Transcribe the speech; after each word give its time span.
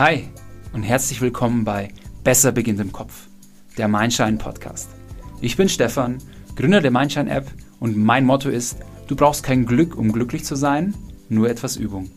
Hi 0.00 0.30
und 0.72 0.82
herzlich 0.82 1.20
willkommen 1.20 1.62
bei 1.62 1.90
Besser 2.24 2.52
beginnt 2.52 2.80
im 2.80 2.90
Kopf, 2.90 3.26
der 3.76 3.86
Mindshine 3.86 4.38
Podcast. 4.38 4.88
Ich 5.42 5.58
bin 5.58 5.68
Stefan, 5.68 6.16
Gründer 6.56 6.80
der 6.80 6.90
Mindshine 6.90 7.30
App 7.30 7.50
und 7.80 7.98
mein 7.98 8.24
Motto 8.24 8.48
ist, 8.48 8.78
du 9.08 9.14
brauchst 9.14 9.42
kein 9.42 9.66
Glück, 9.66 9.98
um 9.98 10.10
glücklich 10.10 10.42
zu 10.46 10.54
sein, 10.54 10.94
nur 11.28 11.50
etwas 11.50 11.76
Übung. 11.76 12.10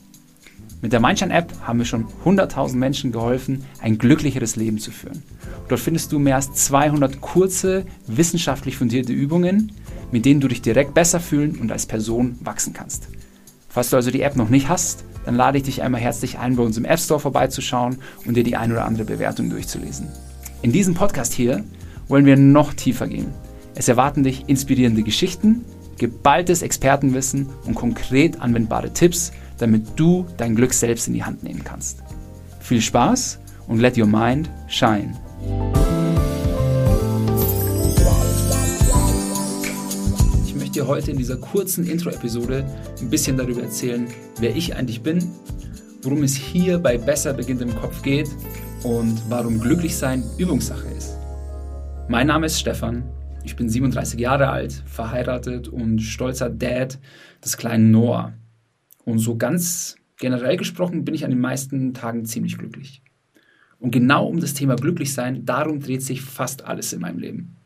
Mit 0.81 0.93
der 0.93 1.01
Mindshine 1.01 1.33
App 1.33 1.51
haben 1.63 1.79
wir 1.79 1.85
schon 1.85 2.07
100.000 2.23 2.77
Menschen 2.77 3.11
geholfen, 3.11 3.65
ein 3.81 3.97
glücklicheres 3.97 4.55
Leben 4.55 4.77
zu 4.77 4.91
führen. 4.91 5.21
Dort 5.67 5.81
findest 5.81 6.13
du 6.13 6.19
mehr 6.19 6.37
als 6.37 6.53
200 6.53 7.19
kurze, 7.19 7.85
wissenschaftlich 8.07 8.77
fundierte 8.77 9.11
Übungen, 9.11 9.73
mit 10.09 10.23
denen 10.23 10.39
du 10.39 10.47
dich 10.47 10.61
direkt 10.61 10.93
besser 10.93 11.19
fühlen 11.19 11.59
und 11.59 11.69
als 11.69 11.85
Person 11.85 12.37
wachsen 12.39 12.71
kannst. 12.71 13.09
Falls 13.67 13.89
du 13.89 13.97
also 13.97 14.09
die 14.09 14.21
App 14.21 14.37
noch 14.37 14.47
nicht 14.47 14.69
hast, 14.69 15.03
dann 15.25 15.35
lade 15.35 15.57
ich 15.57 15.63
dich 15.63 15.81
einmal 15.81 16.01
herzlich 16.01 16.39
ein, 16.39 16.55
bei 16.55 16.63
uns 16.63 16.77
im 16.77 16.85
App 16.85 16.99
Store 16.99 17.19
vorbeizuschauen 17.19 17.97
und 18.25 18.35
dir 18.35 18.43
die 18.43 18.55
ein 18.55 18.71
oder 18.71 18.85
andere 18.85 19.05
Bewertung 19.05 19.49
durchzulesen. 19.49 20.07
In 20.61 20.71
diesem 20.71 20.93
Podcast 20.93 21.33
hier 21.33 21.63
wollen 22.07 22.25
wir 22.25 22.37
noch 22.37 22.73
tiefer 22.73 23.07
gehen. 23.07 23.33
Es 23.75 23.87
erwarten 23.87 24.23
dich 24.23 24.47
inspirierende 24.47 25.03
Geschichten, 25.03 25.65
geballtes 25.97 26.61
Expertenwissen 26.61 27.49
und 27.65 27.75
konkret 27.75 28.41
anwendbare 28.41 28.93
Tipps, 28.93 29.31
damit 29.57 29.87
du 29.95 30.25
dein 30.37 30.55
Glück 30.55 30.73
selbst 30.73 31.07
in 31.07 31.13
die 31.13 31.23
Hand 31.23 31.43
nehmen 31.43 31.63
kannst. 31.63 32.03
Viel 32.59 32.81
Spaß 32.81 33.39
und 33.67 33.79
let 33.79 33.97
your 33.97 34.07
mind 34.07 34.49
shine. 34.67 35.13
Dir 40.75 40.87
heute 40.87 41.11
in 41.11 41.17
dieser 41.17 41.37
kurzen 41.37 41.85
Intro-Episode 41.85 42.65
ein 42.99 43.09
bisschen 43.09 43.37
darüber 43.37 43.61
erzählen, 43.61 44.07
wer 44.39 44.55
ich 44.55 44.75
eigentlich 44.75 45.01
bin, 45.01 45.23
worum 46.01 46.23
es 46.23 46.35
hier 46.35 46.79
bei 46.79 46.97
Besser 46.97 47.33
beginnt 47.33 47.61
im 47.61 47.75
Kopf 47.75 48.01
geht 48.01 48.29
und 48.83 49.21
warum 49.29 49.59
glücklich 49.59 49.95
sein 49.95 50.23
Übungssache 50.37 50.87
ist. 50.97 51.15
Mein 52.09 52.27
Name 52.27 52.47
ist 52.47 52.59
Stefan, 52.59 53.03
ich 53.43 53.55
bin 53.55 53.69
37 53.69 54.19
Jahre 54.19 54.49
alt, 54.49 54.73
verheiratet 54.85 55.67
und 55.67 55.99
stolzer 55.99 56.49
Dad 56.49 56.99
des 57.43 57.57
kleinen 57.57 57.91
Noah. 57.91 58.33
Und 59.05 59.19
so 59.19 59.37
ganz 59.37 59.97
generell 60.17 60.57
gesprochen 60.57 61.05
bin 61.05 61.13
ich 61.13 61.23
an 61.23 61.31
den 61.31 61.39
meisten 61.39 61.93
Tagen 61.93 62.25
ziemlich 62.25 62.57
glücklich. 62.57 63.03
Und 63.79 63.91
genau 63.91 64.25
um 64.25 64.39
das 64.39 64.53
Thema 64.53 64.75
glücklich 64.75 65.13
sein, 65.13 65.45
darum 65.45 65.81
dreht 65.81 66.01
sich 66.01 66.21
fast 66.21 66.65
alles 66.65 66.93
in 66.93 67.01
meinem 67.01 67.19
Leben. 67.19 67.57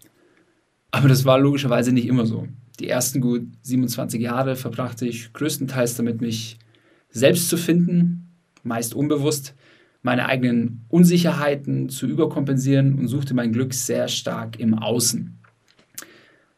Aber 0.91 1.07
das 1.07 1.25
war 1.25 1.39
logischerweise 1.39 1.91
nicht 1.91 2.07
immer 2.07 2.25
so 2.25 2.47
die 2.79 2.89
ersten 2.89 3.21
gut 3.21 3.47
27 3.63 4.21
Jahre 4.21 4.55
verbrachte 4.55 5.07
ich 5.07 5.33
größtenteils 5.33 5.95
damit, 5.95 6.21
mich 6.21 6.57
selbst 7.09 7.49
zu 7.49 7.57
finden, 7.57 8.35
meist 8.63 8.93
unbewusst, 8.93 9.55
meine 10.03 10.27
eigenen 10.27 10.85
Unsicherheiten 10.89 11.89
zu 11.89 12.07
überkompensieren 12.07 12.99
und 12.99 13.07
suchte 13.07 13.33
mein 13.33 13.51
Glück 13.51 13.73
sehr 13.73 14.07
stark 14.07 14.59
im 14.59 14.75
Außen. 14.75 15.37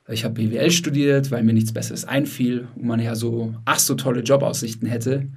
Ich 0.09 0.23
habe 0.23 0.34
BWL 0.34 0.72
studiert, 0.72 1.30
weil 1.30 1.44
mir 1.44 1.53
nichts 1.53 1.72
Besseres 1.72 2.03
einfiel 2.03 2.67
und 2.76 2.86
man 2.86 3.00
ja 3.00 3.16
so 3.16 3.54
ach 3.66 3.80
so 3.80 3.95
tolle 3.95 4.22
Jobaussichten 4.22 4.88
hätte. 4.88 5.28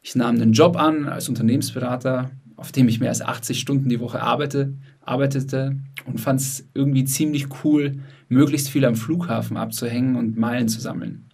Ich 0.00 0.14
nahm 0.14 0.36
einen 0.36 0.52
Job 0.52 0.76
an 0.76 1.06
als 1.06 1.28
Unternehmensberater, 1.28 2.30
auf 2.62 2.70
dem 2.70 2.86
ich 2.86 3.00
mehr 3.00 3.08
als 3.08 3.22
80 3.22 3.58
Stunden 3.58 3.88
die 3.88 3.98
Woche 3.98 4.22
arbeite, 4.22 4.72
arbeitete 5.00 5.80
und 6.06 6.20
fand 6.20 6.38
es 6.38 6.68
irgendwie 6.74 7.02
ziemlich 7.02 7.48
cool, 7.64 7.94
möglichst 8.28 8.68
viel 8.68 8.84
am 8.84 8.94
Flughafen 8.94 9.56
abzuhängen 9.56 10.14
und 10.14 10.38
Meilen 10.38 10.68
zu 10.68 10.80
sammeln. 10.80 11.28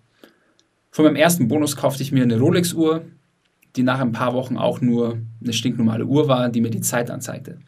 Von 0.91 1.05
meinem 1.05 1.17
ersten 1.17 1.47
Bonus 1.47 1.77
kaufte 1.77 2.03
ich 2.03 2.13
mir 2.13 2.23
eine 2.23 2.39
Rolex-Uhr, 2.39 3.03
die 3.77 3.83
nach 3.83 4.01
ein 4.01 4.13
paar 4.13 4.33
Wochen 4.33 4.57
auch 4.57 4.81
nur 4.81 5.19
eine 5.43 5.53
stinknormale 5.53 6.07
Uhr 6.07 6.29
war, 6.29 6.49
die 6.49 6.63
mir 6.63 6.71
die 6.71 6.81
Zeit 6.81 7.11
anzeigte. 7.11 7.59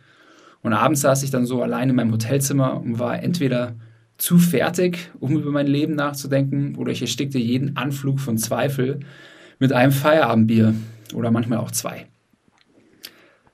Und 0.62 0.72
abends 0.72 1.02
saß 1.02 1.22
ich 1.22 1.30
dann 1.30 1.44
so 1.44 1.62
allein 1.62 1.90
in 1.90 1.96
meinem 1.96 2.12
Hotelzimmer 2.12 2.80
und 2.80 2.98
war 2.98 3.22
entweder 3.22 3.76
zu 4.16 4.38
fertig, 4.38 5.10
um 5.20 5.36
über 5.36 5.50
mein 5.50 5.66
Leben 5.66 5.96
nachzudenken, 5.96 6.76
oder 6.76 6.92
ich 6.92 7.02
erstickte 7.02 7.36
jeden 7.36 7.76
Anflug 7.76 8.20
von 8.20 8.38
Zweifel 8.38 9.00
mit 9.58 9.74
einem 9.74 9.92
Feierabendbier 9.92 10.74
oder 11.12 11.30
manchmal 11.30 11.58
auch 11.58 11.72
zwei. 11.72 12.06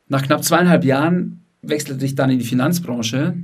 Nach 0.09 0.23
knapp 0.23 0.45
zweieinhalb 0.45 0.85
Jahren 0.85 1.43
wechselte 1.63 2.05
ich 2.05 2.15
dann 2.15 2.31
in 2.31 2.39
die 2.39 2.45
Finanzbranche, 2.45 3.35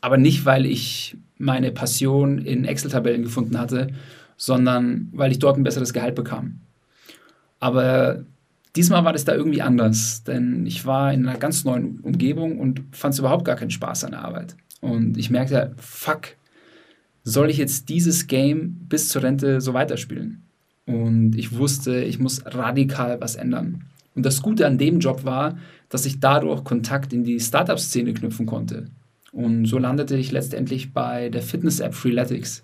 aber 0.00 0.16
nicht, 0.16 0.44
weil 0.44 0.66
ich 0.66 1.16
meine 1.38 1.70
Passion 1.70 2.38
in 2.38 2.64
Excel-Tabellen 2.64 3.22
gefunden 3.22 3.58
hatte, 3.58 3.88
sondern 4.36 5.08
weil 5.12 5.30
ich 5.30 5.38
dort 5.38 5.56
ein 5.56 5.62
besseres 5.62 5.92
Gehalt 5.92 6.14
bekam. 6.14 6.60
Aber 7.60 8.24
diesmal 8.76 9.04
war 9.04 9.12
das 9.12 9.24
da 9.24 9.34
irgendwie 9.34 9.62
anders, 9.62 10.24
denn 10.24 10.66
ich 10.66 10.84
war 10.84 11.12
in 11.12 11.26
einer 11.26 11.38
ganz 11.38 11.64
neuen 11.64 12.00
Umgebung 12.00 12.58
und 12.58 12.82
fand 12.92 13.14
es 13.14 13.20
überhaupt 13.20 13.44
gar 13.44 13.56
keinen 13.56 13.70
Spaß 13.70 14.04
an 14.04 14.12
der 14.12 14.24
Arbeit. 14.24 14.56
Und 14.80 15.16
ich 15.16 15.30
merkte, 15.30 15.74
fuck, 15.78 16.36
soll 17.22 17.50
ich 17.50 17.56
jetzt 17.56 17.88
dieses 17.88 18.26
Game 18.26 18.86
bis 18.88 19.08
zur 19.08 19.22
Rente 19.22 19.60
so 19.60 19.72
weiterspielen? 19.74 20.42
Und 20.86 21.34
ich 21.36 21.56
wusste, 21.56 22.02
ich 22.02 22.18
muss 22.18 22.44
radikal 22.44 23.20
was 23.20 23.36
ändern. 23.36 23.84
Und 24.14 24.24
das 24.24 24.42
Gute 24.42 24.66
an 24.66 24.78
dem 24.78 25.00
Job 25.00 25.24
war, 25.24 25.58
dass 25.88 26.06
ich 26.06 26.20
dadurch 26.20 26.64
Kontakt 26.64 27.12
in 27.12 27.24
die 27.24 27.40
Startup-Szene 27.40 28.14
knüpfen 28.14 28.46
konnte. 28.46 28.86
Und 29.32 29.66
so 29.66 29.78
landete 29.78 30.16
ich 30.16 30.30
letztendlich 30.30 30.92
bei 30.92 31.28
der 31.28 31.42
Fitness-App 31.42 31.94
Freeletics 31.94 32.62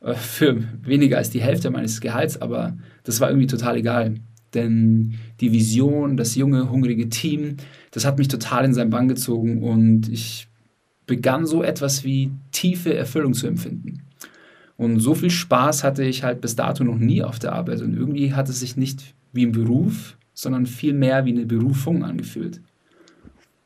äh, 0.00 0.14
für 0.14 0.62
weniger 0.82 1.18
als 1.18 1.30
die 1.30 1.40
Hälfte 1.40 1.70
meines 1.70 2.00
Gehalts, 2.00 2.40
aber 2.40 2.76
das 3.04 3.20
war 3.20 3.28
irgendwie 3.30 3.46
total 3.46 3.76
egal. 3.76 4.14
Denn 4.54 5.14
die 5.40 5.52
Vision, 5.52 6.16
das 6.16 6.34
junge, 6.34 6.70
hungrige 6.70 7.08
Team, 7.08 7.56
das 7.90 8.04
hat 8.04 8.18
mich 8.18 8.28
total 8.28 8.64
in 8.64 8.74
seinen 8.74 8.90
Bann 8.90 9.08
gezogen 9.08 9.62
und 9.62 10.08
ich 10.08 10.48
begann 11.06 11.46
so 11.46 11.62
etwas 11.62 12.04
wie 12.04 12.32
tiefe 12.50 12.94
Erfüllung 12.94 13.34
zu 13.34 13.46
empfinden. 13.46 14.02
Und 14.76 15.00
so 15.00 15.14
viel 15.14 15.30
Spaß 15.30 15.84
hatte 15.84 16.04
ich 16.04 16.22
halt 16.22 16.40
bis 16.40 16.56
dato 16.56 16.84
noch 16.84 16.98
nie 16.98 17.22
auf 17.22 17.38
der 17.38 17.52
Arbeit 17.52 17.82
und 17.82 17.94
irgendwie 17.94 18.34
hat 18.34 18.48
es 18.48 18.60
sich 18.60 18.76
nicht 18.76 19.14
wie 19.32 19.44
ein 19.44 19.52
Beruf, 19.52 20.17
sondern 20.38 20.66
vielmehr 20.66 21.24
wie 21.24 21.32
eine 21.32 21.46
Berufung 21.46 22.04
angefühlt. 22.04 22.60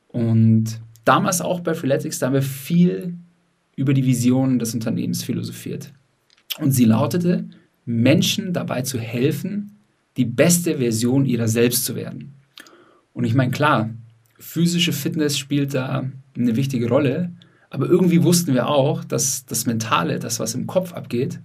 Und 0.09 0.81
damals 1.05 1.43
auch 1.43 1.61
bei 1.61 1.75
Freeletics, 1.75 2.19
da 2.19 2.27
haben 2.27 2.33
wir 2.33 2.41
viel 2.41 3.19
über 3.77 3.93
die 3.93 4.07
Vision 4.07 4.59
des 4.59 4.73
Unternehmens 4.73 5.23
philosophiert. 5.23 5.93
Und 6.61 6.73
sie 6.73 6.87
lautete, 6.87 7.47
Menschen 7.85 8.55
dabei 8.55 8.81
zu 8.81 8.99
helfen, 8.99 9.77
die 10.17 10.25
beste 10.25 10.79
Version 10.79 11.27
ihrer 11.27 11.47
selbst 11.47 11.85
zu 11.85 11.95
werden. 11.95 12.33
Und 13.13 13.25
ich 13.25 13.35
meine, 13.35 13.51
klar, 13.51 13.91
physische 14.39 14.95
Fitness 14.95 15.37
spielt 15.37 15.75
da 15.75 16.11
eine 16.35 16.57
wichtige 16.57 16.89
Rolle, 16.89 17.33
aber 17.69 17.87
irgendwie 17.87 18.23
wussten 18.23 18.55
wir 18.55 18.69
auch, 18.69 19.05
dass 19.05 19.45
das 19.45 19.67
Mentale, 19.67 20.19
das, 20.19 20.41
was 20.41 20.55
im 20.55 20.67
Kopf 20.67 20.95
abgeht, 20.95 21.39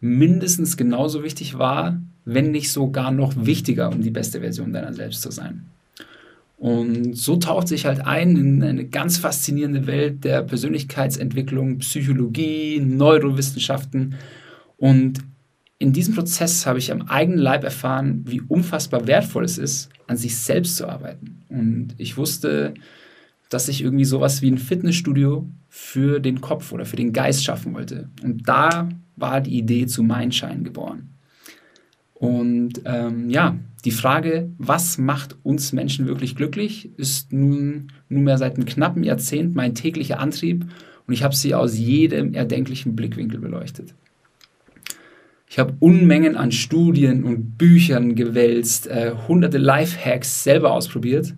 mindestens 0.00 0.76
genauso 0.76 1.22
wichtig 1.22 1.56
war 1.56 2.00
wenn 2.26 2.50
nicht 2.50 2.70
sogar 2.70 3.10
noch 3.12 3.32
wichtiger, 3.36 3.88
um 3.88 4.02
die 4.02 4.10
beste 4.10 4.40
Version 4.40 4.72
deiner 4.72 4.92
selbst 4.92 5.22
zu 5.22 5.30
sein. 5.30 5.64
Und 6.58 7.16
so 7.16 7.36
taucht 7.36 7.68
sich 7.68 7.86
halt 7.86 8.00
ein 8.00 8.36
in 8.36 8.62
eine 8.62 8.84
ganz 8.86 9.18
faszinierende 9.18 9.86
Welt 9.86 10.24
der 10.24 10.42
Persönlichkeitsentwicklung, 10.42 11.78
Psychologie, 11.78 12.80
Neurowissenschaften. 12.80 14.16
Und 14.76 15.20
in 15.78 15.92
diesem 15.92 16.14
Prozess 16.14 16.66
habe 16.66 16.78
ich 16.78 16.90
am 16.90 17.02
eigenen 17.02 17.38
Leib 17.38 17.62
erfahren, 17.62 18.22
wie 18.26 18.40
unfassbar 18.40 19.06
wertvoll 19.06 19.44
es 19.44 19.58
ist, 19.58 19.90
an 20.06 20.16
sich 20.16 20.36
selbst 20.36 20.76
zu 20.76 20.88
arbeiten. 20.88 21.42
Und 21.48 21.94
ich 21.98 22.16
wusste, 22.16 22.74
dass 23.50 23.68
ich 23.68 23.82
irgendwie 23.82 24.04
sowas 24.04 24.42
wie 24.42 24.50
ein 24.50 24.58
Fitnessstudio 24.58 25.46
für 25.68 26.20
den 26.20 26.40
Kopf 26.40 26.72
oder 26.72 26.86
für 26.86 26.96
den 26.96 27.12
Geist 27.12 27.44
schaffen 27.44 27.74
wollte. 27.74 28.08
Und 28.22 28.48
da 28.48 28.88
war 29.14 29.40
die 29.40 29.58
Idee 29.58 29.86
zu 29.86 30.02
Mindshine 30.02 30.62
geboren. 30.62 31.10
Und 32.18 32.80
ähm, 32.86 33.28
ja, 33.28 33.58
die 33.84 33.90
Frage, 33.90 34.50
was 34.56 34.96
macht 34.96 35.36
uns 35.42 35.72
Menschen 35.72 36.06
wirklich 36.06 36.34
glücklich, 36.34 36.90
ist 36.96 37.32
nun 37.32 37.92
nunmehr 38.08 38.38
seit 38.38 38.56
einem 38.56 38.64
knappen 38.64 39.04
Jahrzehnt 39.04 39.54
mein 39.54 39.74
täglicher 39.74 40.18
Antrieb 40.18 40.64
und 41.06 41.14
ich 41.14 41.22
habe 41.22 41.36
sie 41.36 41.54
aus 41.54 41.76
jedem 41.76 42.32
erdenklichen 42.32 42.96
Blickwinkel 42.96 43.38
beleuchtet. 43.38 43.94
Ich 45.48 45.58
habe 45.58 45.74
Unmengen 45.78 46.36
an 46.36 46.52
Studien 46.52 47.22
und 47.22 47.58
Büchern 47.58 48.14
gewälzt, 48.14 48.86
äh, 48.88 49.12
hunderte 49.28 49.58
Lifehacks 49.58 50.42
selber 50.42 50.72
ausprobiert 50.72 51.34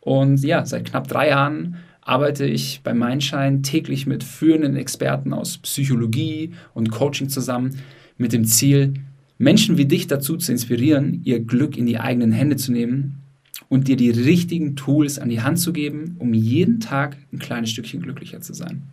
und 0.00 0.42
ja, 0.42 0.64
seit 0.64 0.86
knapp 0.86 1.08
drei 1.08 1.28
Jahren 1.28 1.76
arbeite 2.00 2.46
ich 2.46 2.80
bei 2.82 2.94
Mindshine 2.94 3.62
täglich 3.62 4.06
mit 4.06 4.24
führenden 4.24 4.76
Experten 4.76 5.32
aus 5.34 5.58
Psychologie 5.58 6.52
und 6.72 6.90
Coaching 6.90 7.28
zusammen 7.28 7.78
mit 8.16 8.32
dem 8.32 8.44
Ziel, 8.44 8.94
Menschen 9.42 9.76
wie 9.76 9.86
dich 9.86 10.06
dazu 10.06 10.36
zu 10.36 10.52
inspirieren, 10.52 11.20
ihr 11.24 11.40
Glück 11.40 11.76
in 11.76 11.84
die 11.84 11.98
eigenen 11.98 12.30
Hände 12.30 12.54
zu 12.54 12.70
nehmen 12.70 13.22
und 13.68 13.88
dir 13.88 13.96
die 13.96 14.10
richtigen 14.10 14.76
Tools 14.76 15.18
an 15.18 15.30
die 15.30 15.42
Hand 15.42 15.58
zu 15.58 15.72
geben, 15.72 16.14
um 16.20 16.32
jeden 16.32 16.78
Tag 16.78 17.16
ein 17.32 17.40
kleines 17.40 17.70
Stückchen 17.70 18.02
glücklicher 18.02 18.40
zu 18.40 18.54
sein. 18.54 18.84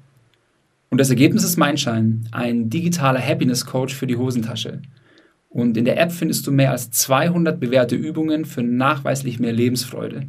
Und 0.90 1.00
das 1.00 1.12
Ergebnis 1.12 1.44
ist 1.44 1.58
Mindshine, 1.58 2.22
ein 2.32 2.68
digitaler 2.68 3.22
Happiness 3.22 3.64
Coach 3.64 3.94
für 3.94 4.08
die 4.08 4.18
Hosentasche. 4.18 4.82
Und 5.50 5.78
in 5.78 5.86
der 5.86 6.00
App 6.00 6.12
findest 6.12 6.48
du 6.48 6.52
mehr 6.52 6.72
als 6.72 6.90
200 6.90 7.60
bewährte 7.60 7.96
Übungen 7.96 8.46
für 8.46 8.64
nachweislich 8.64 9.40
mehr 9.40 9.54
Lebensfreude. 9.54 10.28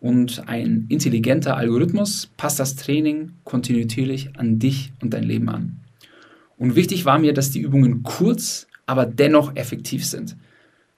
und 0.00 0.48
ein 0.48 0.86
intelligenter 0.88 1.56
Algorithmus 1.56 2.28
passt 2.36 2.58
das 2.58 2.74
Training 2.74 3.34
kontinuierlich 3.44 4.30
an 4.36 4.58
dich 4.58 4.92
und 5.00 5.14
dein 5.14 5.22
Leben 5.22 5.48
an. 5.48 5.76
Und 6.56 6.74
wichtig 6.74 7.04
war 7.04 7.20
mir, 7.20 7.32
dass 7.32 7.52
die 7.52 7.60
Übungen 7.60 8.02
kurz, 8.02 8.66
aber 8.86 9.06
dennoch 9.06 9.56
effektiv 9.56 10.06
sind, 10.06 10.36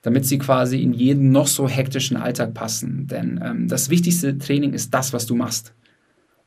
damit 0.03 0.27
sie 0.27 0.39
quasi 0.39 0.83
in 0.83 0.93
jeden 0.93 1.31
noch 1.31 1.47
so 1.47 1.69
hektischen 1.69 2.17
Alltag 2.17 2.55
passen. 2.55 3.07
Denn 3.07 3.41
ähm, 3.43 3.69
das 3.69 3.91
wichtigste 3.91 4.39
Training 4.39 4.73
ist 4.73 4.93
das, 4.93 5.13
was 5.13 5.27
du 5.27 5.35
machst. 5.35 5.73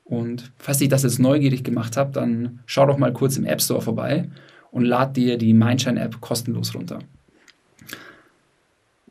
Und 0.04 0.52
falls 0.58 0.82
ich 0.82 0.90
das 0.90 1.04
jetzt 1.04 1.20
neugierig 1.20 1.64
gemacht 1.64 1.98
habe, 1.98 2.12
dann 2.12 2.60
schau 2.66 2.86
doch 2.86 2.98
mal 2.98 3.12
kurz 3.12 3.38
im 3.38 3.46
App 3.46 3.62
Store 3.62 3.82
vorbei 3.82 4.30
und 4.72 4.86
lad 4.86 5.18
dir 5.18 5.38
die 5.38 5.54
Mindshine-App 5.54 6.22
kostenlos 6.22 6.74
runter. 6.74 7.00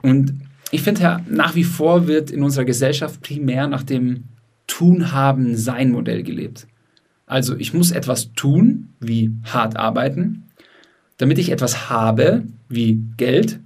Und 0.03 0.41
ich 0.71 0.83
finde 0.83 1.03
ja, 1.03 1.21
nach 1.29 1.55
wie 1.55 1.65
vor 1.65 2.07
wird 2.07 2.31
in 2.31 2.43
unserer 2.43 2.65
Gesellschaft 2.65 3.21
primär 3.23 3.67
nach 3.67 3.83
dem 3.83 4.25
Tun, 4.67 5.13
Haben, 5.13 5.57
Sein 5.57 5.91
Modell 5.91 6.23
gelebt. 6.23 6.67
Also 7.27 7.57
ich 7.57 7.75
muss 7.75 7.91
etwas 7.91 8.33
tun, 8.33 8.91
wie 9.01 9.33
hart 9.45 9.77
arbeiten, 9.77 10.45
damit 11.19 11.39
ich 11.39 11.51
etwas 11.51 11.89
habe, 11.91 12.45
wie 12.69 13.01
Geld, 13.17 13.61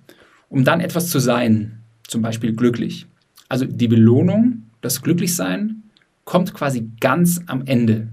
um 0.48 0.64
dann 0.64 0.80
etwas 0.80 1.08
zu 1.08 1.18
sein, 1.18 1.80
zum 2.06 2.22
Beispiel 2.22 2.54
glücklich. 2.54 3.06
Also 3.48 3.64
die 3.64 3.88
Belohnung, 3.88 4.62
das 4.80 5.02
Glücklichsein, 5.02 5.82
kommt 6.24 6.54
quasi 6.54 6.88
ganz 7.00 7.40
am 7.46 7.64
Ende. 7.66 8.08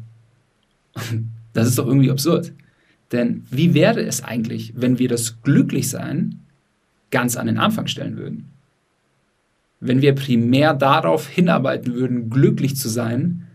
Das 1.53 1.67
ist 1.67 1.79
doch 1.79 1.87
irgendwie 1.87 2.11
absurd. 2.11 2.53
Denn 3.11 3.43
wie 3.49 3.73
wäre 3.73 4.03
es 4.03 4.23
eigentlich, 4.23 4.73
wenn 4.75 4.99
wir 4.99 5.07
das 5.07 5.41
Glücklichsein 5.41 6.39
ganz 7.09 7.35
an 7.35 7.47
den 7.47 7.57
Anfang 7.57 7.87
stellen 7.87 8.15
würden? 8.15 8.51
Wenn 9.79 10.03
wir 10.03 10.13
primär 10.13 10.75
darauf 10.75 11.27
hinarbeiten 11.27 11.95
würden, 11.95 12.29
glücklich 12.29 12.75
zu 12.75 12.89
sein, 12.89 13.47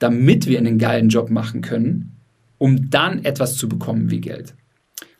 damit 0.00 0.48
wir 0.48 0.58
einen 0.58 0.78
geilen 0.78 1.08
Job 1.08 1.30
machen 1.30 1.60
können, 1.60 2.16
um 2.58 2.90
dann 2.90 3.24
etwas 3.24 3.56
zu 3.56 3.68
bekommen 3.68 4.10
wie 4.10 4.20
Geld, 4.20 4.54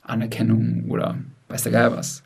Anerkennung 0.08 0.86
oder 0.88 1.18
weiß 1.48 1.64
der 1.64 1.72
Geier 1.72 1.92
was. 1.92 2.22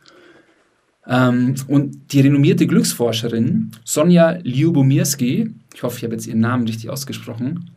Ähm, 1.07 1.55
und 1.67 2.13
die 2.13 2.21
renommierte 2.21 2.67
Glücksforscherin 2.67 3.73
Sonja 3.85 4.39
Lyubomirsky, 4.43 5.55
ich 5.75 5.83
hoffe, 5.83 5.99
ich 5.99 6.05
habe 6.05 6.15
jetzt 6.15 6.27
ihren 6.27 6.41
Namen 6.41 6.67
richtig 6.67 6.91
ausgesprochen, 6.91 7.71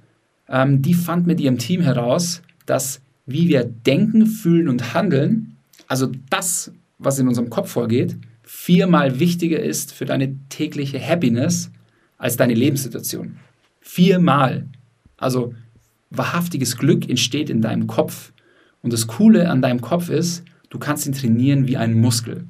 ähm, 0.50 0.82
die 0.82 0.94
fand 0.94 1.26
mit 1.26 1.40
ihrem 1.40 1.58
Team 1.58 1.82
heraus, 1.82 2.42
dass 2.66 3.02
wie 3.26 3.48
wir 3.48 3.64
denken, 3.64 4.26
fühlen 4.26 4.68
und 4.68 4.94
handeln, 4.94 5.56
also 5.88 6.12
das, 6.30 6.72
was 6.98 7.20
in 7.20 7.28
unserem 7.28 7.50
Kopf 7.50 7.72
vorgeht, 7.72 8.18
viermal 8.44 9.20
wichtiger 9.20 9.60
ist 9.60 9.94
für 9.94 10.06
deine 10.06 10.36
tägliche 10.50 11.00
Happiness 11.00 11.72
als 12.18 12.36
deine 12.38 12.54
Lebenssituation. 12.54 13.38
Viermal. 13.80 14.68
Also 15.18 15.54
wahrhaftiges 16.10 16.78
Glück 16.78 17.10
entsteht 17.10 17.50
in 17.50 17.62
deinem 17.62 17.88
Kopf. 17.88 18.33
Und 18.84 18.94
das 18.94 19.08
Coole 19.08 19.50
an 19.50 19.64
deinem 19.64 19.82
Kopf 19.82 20.10
ist, 20.10 20.44
du 20.70 20.78
kannst 20.78 21.08
ihn 21.08 21.14
trainieren 21.14 21.68
wie 21.68 21.78
einen 21.78 22.00
Muskel. 22.00 22.44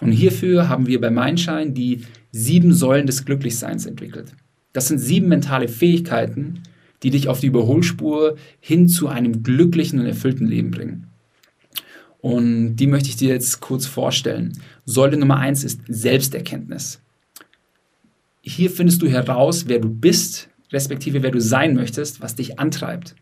Und 0.00 0.12
hierfür 0.12 0.68
haben 0.68 0.86
wir 0.86 1.00
bei 1.00 1.10
Mindshine 1.10 1.70
die 1.70 2.02
sieben 2.30 2.74
Säulen 2.74 3.06
des 3.06 3.24
Glücklichseins 3.24 3.86
entwickelt. 3.86 4.32
Das 4.74 4.88
sind 4.88 4.98
sieben 4.98 5.28
mentale 5.28 5.68
Fähigkeiten, 5.68 6.62
die 7.02 7.10
dich 7.10 7.28
auf 7.28 7.40
die 7.40 7.46
Überholspur 7.46 8.36
hin 8.60 8.88
zu 8.88 9.08
einem 9.08 9.42
glücklichen 9.42 10.00
und 10.00 10.06
erfüllten 10.06 10.46
Leben 10.46 10.70
bringen. 10.70 11.06
Und 12.20 12.76
die 12.76 12.86
möchte 12.86 13.08
ich 13.08 13.16
dir 13.16 13.28
jetzt 13.28 13.60
kurz 13.60 13.86
vorstellen. 13.86 14.52
Säule 14.84 15.16
Nummer 15.16 15.36
eins 15.38 15.64
ist 15.64 15.80
Selbsterkenntnis. 15.86 17.00
Hier 18.42 18.70
findest 18.70 19.00
du 19.00 19.08
heraus, 19.08 19.68
wer 19.68 19.78
du 19.78 19.88
bist, 19.88 20.48
respektive 20.72 21.22
wer 21.22 21.30
du 21.30 21.40
sein 21.40 21.74
möchtest, 21.74 22.20
was 22.20 22.34
dich 22.34 22.58
antreibt, 22.58 23.14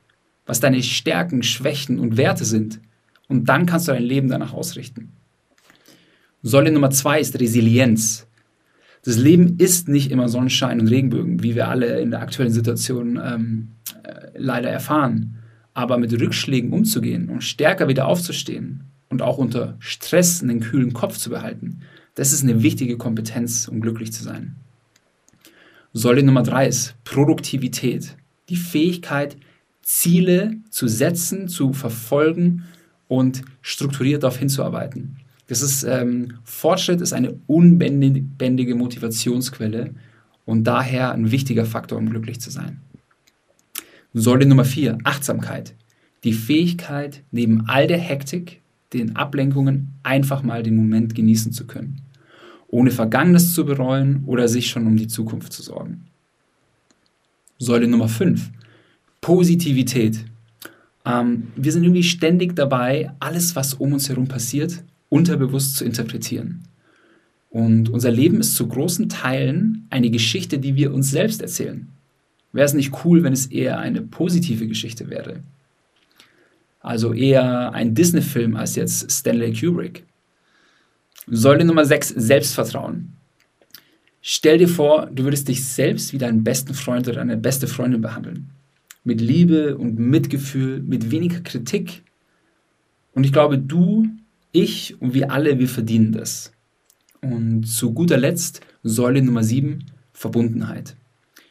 was 0.46 0.60
deine 0.60 0.82
Stärken, 0.82 1.42
Schwächen 1.42 1.98
und 1.98 2.16
Werte 2.16 2.44
sind. 2.44 2.80
Und 3.28 3.48
dann 3.48 3.66
kannst 3.66 3.88
du 3.88 3.92
dein 3.92 4.02
Leben 4.02 4.28
danach 4.28 4.52
ausrichten. 4.52 5.12
Säule 6.42 6.70
Nummer 6.70 6.90
zwei 6.90 7.20
ist 7.20 7.40
Resilienz. 7.40 8.26
Das 9.02 9.16
Leben 9.16 9.56
ist 9.58 9.88
nicht 9.88 10.10
immer 10.10 10.28
Sonnenschein 10.28 10.80
und 10.80 10.88
Regenbögen, 10.88 11.42
wie 11.42 11.54
wir 11.54 11.68
alle 11.68 12.00
in 12.00 12.10
der 12.10 12.20
aktuellen 12.20 12.52
Situation 12.52 13.20
ähm, 13.22 13.68
äh, 14.02 14.28
leider 14.36 14.70
erfahren. 14.70 15.38
Aber 15.72 15.98
mit 15.98 16.12
Rückschlägen 16.12 16.72
umzugehen 16.72 17.28
und 17.28 17.42
stärker 17.42 17.88
wieder 17.88 18.06
aufzustehen 18.06 18.84
und 19.08 19.22
auch 19.22 19.38
unter 19.38 19.76
Stress 19.78 20.42
einen 20.42 20.60
kühlen 20.60 20.92
Kopf 20.92 21.18
zu 21.18 21.30
behalten, 21.30 21.80
das 22.14 22.32
ist 22.32 22.42
eine 22.42 22.62
wichtige 22.62 22.96
Kompetenz, 22.96 23.66
um 23.66 23.80
glücklich 23.80 24.12
zu 24.12 24.22
sein. 24.22 24.56
Säule 25.92 26.22
Nummer 26.22 26.42
drei 26.42 26.66
ist 26.66 26.94
Produktivität. 27.04 28.16
Die 28.48 28.56
Fähigkeit, 28.56 29.36
Ziele 29.84 30.56
zu 30.70 30.88
setzen, 30.88 31.48
zu 31.48 31.72
verfolgen 31.72 32.64
und 33.06 33.42
strukturiert 33.62 34.22
darauf 34.22 34.38
hinzuarbeiten. 34.38 35.18
Das 35.46 35.60
ist, 35.60 35.84
ähm, 35.84 36.38
Fortschritt 36.42 37.00
ist 37.00 37.12
eine 37.12 37.38
unbändige 37.46 38.74
Motivationsquelle 38.74 39.94
und 40.46 40.64
daher 40.64 41.12
ein 41.12 41.30
wichtiger 41.30 41.66
Faktor, 41.66 41.98
um 41.98 42.08
glücklich 42.08 42.40
zu 42.40 42.50
sein. 42.50 42.80
Säule 44.14 44.46
Nummer 44.46 44.64
4, 44.64 44.98
Achtsamkeit. 45.04 45.74
Die 46.22 46.32
Fähigkeit, 46.32 47.22
neben 47.30 47.68
all 47.68 47.86
der 47.86 47.98
Hektik, 47.98 48.62
den 48.94 49.16
Ablenkungen, 49.16 49.88
einfach 50.02 50.42
mal 50.42 50.62
den 50.62 50.76
Moment 50.76 51.14
genießen 51.14 51.52
zu 51.52 51.66
können. 51.66 52.00
Ohne 52.68 52.90
Vergangenes 52.90 53.52
zu 53.52 53.66
bereuen 53.66 54.22
oder 54.26 54.48
sich 54.48 54.68
schon 54.68 54.86
um 54.86 54.96
die 54.96 55.08
Zukunft 55.08 55.52
zu 55.52 55.62
sorgen. 55.62 56.06
Säule 57.58 57.86
Nummer 57.86 58.08
5, 58.08 58.50
Positivität. 59.24 60.18
Ähm, 61.06 61.48
wir 61.56 61.72
sind 61.72 61.82
irgendwie 61.82 62.02
ständig 62.02 62.54
dabei, 62.54 63.10
alles, 63.20 63.56
was 63.56 63.72
um 63.72 63.94
uns 63.94 64.10
herum 64.10 64.28
passiert, 64.28 64.84
unterbewusst 65.08 65.76
zu 65.76 65.86
interpretieren. 65.86 66.64
Und 67.48 67.88
unser 67.88 68.10
Leben 68.10 68.38
ist 68.40 68.54
zu 68.54 68.68
großen 68.68 69.08
Teilen 69.08 69.86
eine 69.88 70.10
Geschichte, 70.10 70.58
die 70.58 70.74
wir 70.76 70.92
uns 70.92 71.10
selbst 71.10 71.40
erzählen. 71.40 71.88
Wäre 72.52 72.66
es 72.66 72.74
nicht 72.74 72.92
cool, 73.02 73.22
wenn 73.22 73.32
es 73.32 73.46
eher 73.46 73.78
eine 73.78 74.02
positive 74.02 74.66
Geschichte 74.66 75.08
wäre? 75.08 75.40
Also 76.80 77.14
eher 77.14 77.72
ein 77.72 77.94
Disney-Film 77.94 78.56
als 78.56 78.76
jetzt 78.76 79.10
Stanley 79.10 79.54
Kubrick. 79.54 80.04
Säule 81.28 81.64
Nummer 81.64 81.86
6, 81.86 82.10
Selbstvertrauen. 82.10 83.16
Stell 84.20 84.58
dir 84.58 84.68
vor, 84.68 85.06
du 85.06 85.24
würdest 85.24 85.48
dich 85.48 85.64
selbst 85.64 86.12
wie 86.12 86.18
deinen 86.18 86.44
besten 86.44 86.74
Freund 86.74 87.08
oder 87.08 87.16
deine 87.16 87.38
beste 87.38 87.66
Freundin 87.66 88.02
behandeln. 88.02 88.50
Mit 89.04 89.20
Liebe 89.20 89.76
und 89.76 89.98
Mitgefühl, 89.98 90.82
mit 90.82 91.10
weniger 91.10 91.40
Kritik. 91.40 92.02
Und 93.12 93.24
ich 93.24 93.32
glaube, 93.32 93.58
du 93.58 94.08
ich 94.54 95.00
und 95.00 95.14
wir 95.14 95.32
alle, 95.32 95.58
wir 95.58 95.68
verdienen 95.68 96.12
das. 96.12 96.52
Und 97.20 97.64
zu 97.64 97.92
guter 97.92 98.16
Letzt 98.16 98.60
Säule 98.82 99.20
Nummer 99.20 99.42
7, 99.42 99.84
Verbundenheit. 100.12 100.96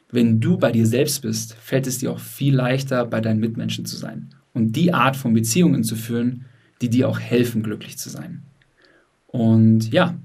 Wenn 0.09 0.39
du 0.39 0.57
bei 0.57 0.71
dir 0.71 0.85
selbst 0.85 1.21
bist, 1.21 1.53
fällt 1.55 1.85
es 1.85 1.97
dir 1.97 2.11
auch 2.11 2.19
viel 2.19 2.55
leichter, 2.55 3.05
bei 3.05 3.19
deinen 3.19 3.39
Mitmenschen 3.39 3.85
zu 3.85 3.97
sein 3.97 4.29
und 4.53 4.75
die 4.75 4.93
Art 4.93 5.15
von 5.15 5.33
Beziehungen 5.33 5.83
zu 5.83 5.95
führen, 5.95 6.45
die 6.81 6.89
dir 6.89 7.09
auch 7.09 7.19
helfen, 7.19 7.63
glücklich 7.63 7.97
zu 7.97 8.09
sein. 8.09 8.43
Und 9.27 9.91
ja, 9.91 10.15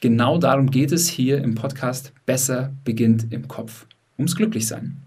genau 0.00 0.38
darum 0.38 0.70
geht 0.70 0.92
es 0.92 1.08
hier 1.08 1.38
im 1.38 1.54
Podcast 1.54 2.12
Besser 2.26 2.74
beginnt 2.84 3.32
im 3.32 3.48
Kopf, 3.48 3.86
ums 4.18 4.34
Glücklichsein. 4.36 4.98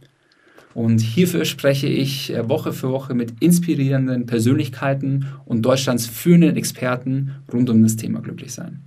Und 0.80 1.02
hierfür 1.02 1.44
spreche 1.44 1.88
ich 1.88 2.34
äh, 2.34 2.48
Woche 2.48 2.72
für 2.72 2.90
Woche 2.90 3.14
mit 3.14 3.34
inspirierenden 3.42 4.26
Persönlichkeiten 4.26 5.26
und 5.44 5.62
Deutschlands 5.62 6.08
führenden 6.08 6.56
Experten 6.56 7.32
rund 7.52 7.70
um 7.70 7.84
das 7.84 7.98
Thema 7.98 8.22
Glücklichsein. 8.22 8.80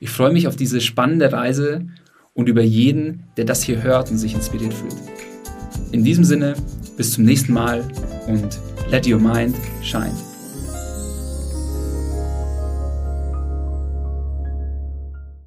Ich 0.00 0.10
freue 0.10 0.34
mich 0.34 0.48
auf 0.48 0.56
diese 0.56 0.82
spannende 0.82 1.32
Reise 1.32 1.86
und 2.34 2.50
über 2.50 2.60
jeden, 2.60 3.22
der 3.38 3.46
das 3.46 3.62
hier 3.62 3.82
hört 3.82 4.10
und 4.10 4.18
sich 4.18 4.34
inspiriert 4.34 4.74
fühlt. 4.74 4.96
In 5.92 6.04
diesem 6.04 6.24
Sinne, 6.24 6.56
bis 6.98 7.12
zum 7.12 7.24
nächsten 7.24 7.54
Mal 7.54 7.82
und 8.26 8.60
let 8.90 9.08
your 9.08 9.18
mind 9.18 9.56
shine. 9.82 10.12